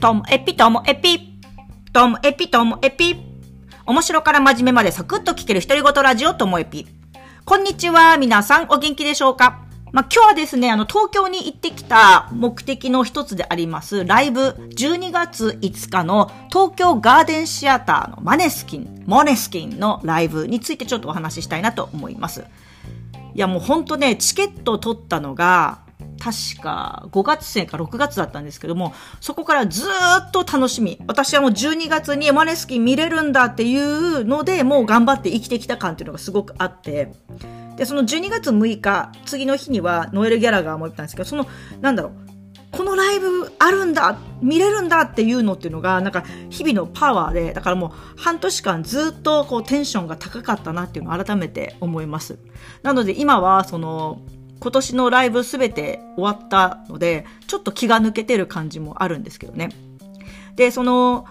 [0.00, 1.38] ともエピともエピ。
[1.92, 3.16] ともエピともエピ。
[3.84, 6.86] 面白から真面目までサクッと聞ける独り言ラジオともエピ。
[7.44, 8.16] こんにちは。
[8.16, 9.66] 皆さんお元気でしょうか？
[9.92, 14.40] まあ、今日はですね、あの、東京に行ってきた目的の一つであります、ライブ、
[14.70, 22.44] 12月5日の東京ガーデンシアターのマネスキン、モネスキンのライブについてちょっとお話ししたいなと思います。
[23.34, 25.80] いや、もうほんとね、チケット取ったのが、
[26.20, 29.88] 確か5月生か6月だったんですけども、そこからず
[30.28, 31.00] っと楽しみ。
[31.06, 37.12] 私はもう12月にマネスキン見れるんだっていうので、もう頑張って生きてきた感っていうのがすごくあって、
[37.76, 41.46] で、その12月6日、次の日にはノエル・ギャラガーも言ったんですけど、その、
[41.80, 42.12] なんだろう、
[42.72, 52.38] このライブあるんだ見れるんだっていうのっていうのが、なんか日々のパワーで、だからもう半年間ずっとこうテンションが高かったなっていうのを改めて思います。
[52.82, 54.20] なので今はその、
[54.60, 59.70] 今年のライブすべて終わったので、ちょっと気が抜けてる感じもあるんですけどね。
[60.56, 61.26] で、その、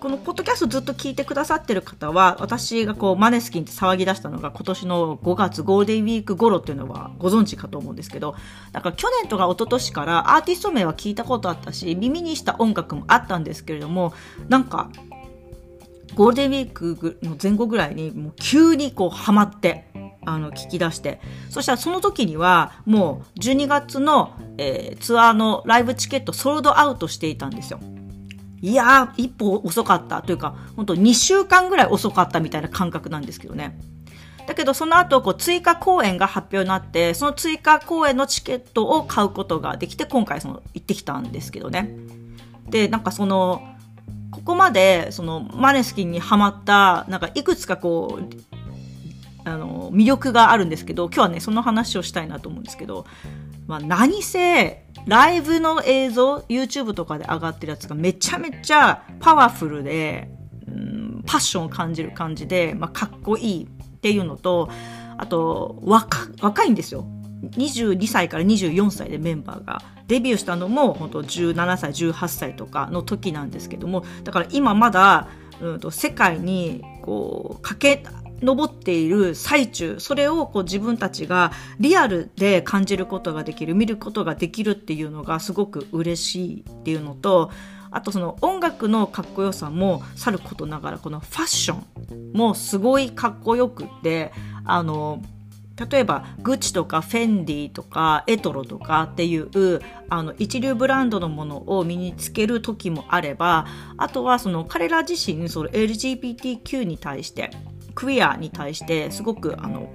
[0.00, 8.34] このポッドキャストずっと聞いてくださってる方は、私がこう、マネスキンって騒ぎ出したのが今年の5月ゴールデンウィーク頃っていうのはご存知かと思うんですけど、
[8.72, 14.14] だから去年とか一昨年からアーティスト名は聞いたことあったし、耳にした音楽もあったんですけれども、
[14.48, 14.90] なんか、
[16.14, 19.89] ゴールデンウィークの前後ぐらいにもう急にこうハマって、
[20.24, 21.20] あの、聞き出して。
[21.48, 27.80] そしたらその時には、もう12月の、えー、ツアーのライブチケットソールドアウトしていたんですよ。
[28.62, 33.78] いやー、一歩遅かったというか、本当2週間ぐらい遅かったみたいな感覚なんですけどね。
[34.46, 41.94] だけど、その後、こう、追加公演が発表になって、その追加公演のチケットを買うことができて、今回、その、行ってきたんですけどね。
[42.68, 43.62] で、なんかその、
[44.30, 48.59] ここまで、その、マネスキンにハマった、なんか、いくつかこう、
[49.44, 53.06] あの魅力があるんですけど今日はねその話をしたいなと思うんですけど、
[53.66, 60.30] まあ、何せライブの映像 YouTube とかで上がってるやつがめちゃめちゃパワフルで、
[60.68, 64.68] うん、パッションを感じる感じで、まあ、かっこいいっていうのと
[65.16, 67.06] あと若若いんですよ。
[67.52, 69.82] 22歳から24歳でメンバーが。
[70.10, 75.28] デビューしたのも本当17歳18歳とかの時なんですけどもだから今まだ、
[75.60, 87.50] うんと世界にこう駆け上っている最中、それをこう自分たちがリアルで感じることができる、見ることができるっていうのがすごく嬉しいっていうのと、
[87.90, 94.32] あとその音楽のかっこよさもさることながら、このファッションもすごいかっこよくって、
[94.64, 95.22] あの、
[95.88, 99.80] 例えばグッチとかフェンディとかエトロとかっていう
[100.10, 107.50] あの一流ブランドのものを身につける時もあればあとはその彼ら自身その LGBTQ に対して
[107.94, 109.92] クイアに対してすごくあの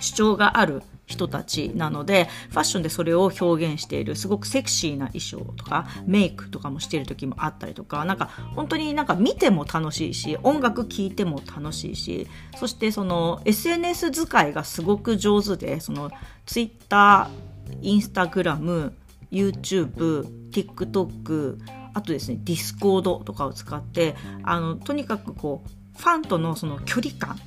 [0.00, 16.10] 主張がある人たちなのでファッションでそれを表現しているすごくセクシーな衣装とかメイクとかもしている時もあったりとかなんか本当になんか見ても楽しいし音楽聴いても楽しいしそしてその SNS 使いがすごく上手でその
[16.46, 17.28] Twitter、
[17.82, 18.92] Instagram、
[19.32, 21.58] YouTube、TikTok
[21.92, 27.38] あとですね、 Discord とかを使って、あの、とにかくこう、ファンとのその距離感っ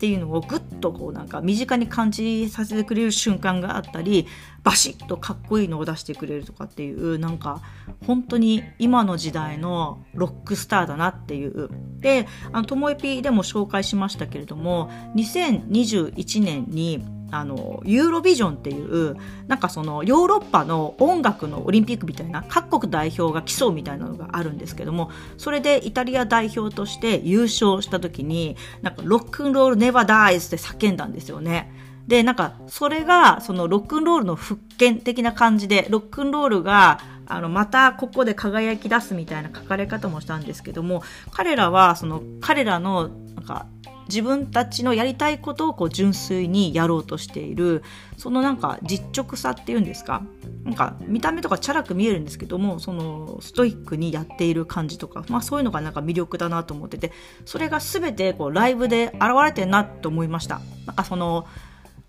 [0.00, 4.26] ていうのをぐっとこうなんか身近に感じさせてくれる瞬間があったり
[4.62, 7.60] バシッとかっこいいのを出してくれるとかっていうなんか
[8.06, 11.68] 本当に今の時代のロックスターだなっていう。
[12.00, 12.26] で
[12.66, 31.72] ともえぴでも紹介しましたけれども2021年にあの、ユーロビジョンっていう、なんかその、ヨーロッパの音楽のオリンピックみたいな、各国代表が競うみたいなのがあるんですけども、それでイタリア代表として優勝した時に、なんか、ロックンロールネバーダイズって叫んだんですよね。
[32.06, 43.66] で、なんか、それが、その、ロックンロールの復権的な感じで、ロックンロールが、あの、またここで輝き出すみたいな書かれ方もしたんですけども、彼らは、その、彼らの、なんか、
[44.10, 47.82] 自分たちのやりたいことをこう純粋にやろうとしている。
[48.18, 50.22] そのなんか実直さっていうんですか。
[50.64, 57.12] なんか見た目とかチャラく見えるんですけどもそのストイックにやっている感じとか、まあ、そういうのがなんか魅力だなと思ってて
[57.46, 60.60] それが全てこうライブで現れてるなと思いました。
[60.86, 61.46] なんかその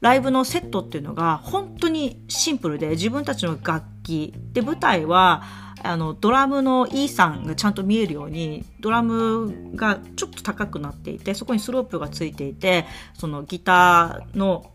[0.01, 4.33] ライブのセットっていうのが本当にシンプルで自分たちの楽器。
[4.51, 5.43] で舞台は
[5.83, 14.71] あの、ドラムの E さんがちゃんと見えるように、ドラムがちょっと高くなっていて、そこにスロープがついていて、そのギターの、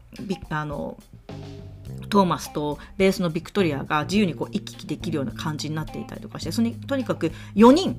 [0.51, 0.99] あの、
[2.09, 7.97] トーマスとベースのビクトリアが自由にこう行き来できるような感じになっていたりとかしてそにとにかく4人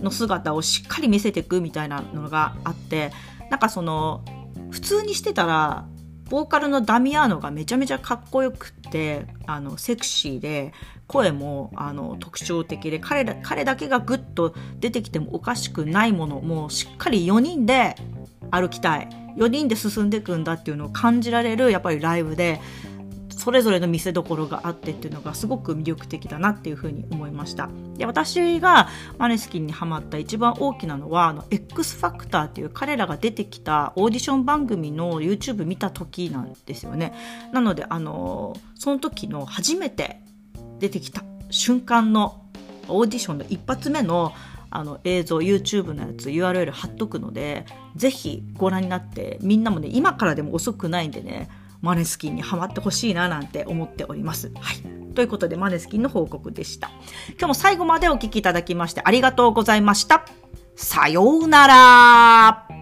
[0.00, 3.12] の姿をしっかり見せていくみたいなのがあって
[3.50, 4.24] なんかその
[4.70, 5.86] 普通にしてたら
[6.30, 10.72] ボーカルのダミアーノがめちゃめちゃかっこよくって、あの、セクシーで、
[11.08, 17.96] 声も、あの、特徴的で、彼ら、彼だけがグッと出てきてもおかしくないもの、もしっかり4人で
[18.52, 19.08] 歩きたい。
[19.36, 22.60] 4人で進んでいくんだっていうのを感じられる、やっぱりライブで、
[23.40, 27.70] それぞれの見せどころがあってっていうのがすごく魅力的だなっていうふうに思いました。
[27.96, 28.88] で私が
[29.18, 37.14] マネスキンにハマった一番大きなのはあの X ファクターっていう彼らが出てきたオーディション番組の YouTube 見た時なんですよね。
[37.52, 40.20] なのであのその時の初めて
[40.78, 42.44] 出てきた瞬間の
[42.88, 44.34] オーディションの一発目の
[44.72, 47.66] あの映像 YouTube のやつ URL 貼っとくので
[47.96, 51.48] ぜひご覧になってみんなもね今からでも遅くないんでね
[51.80, 54.52] マネスキンにはまってほしいななんて思っております。
[54.60, 55.14] はい。
[55.14, 56.90] ということで、マネスキンの報告でした。
[57.30, 60.24] 今日も最後までお聴きいただきましてありがとうございました。
[60.76, 62.79] さようなら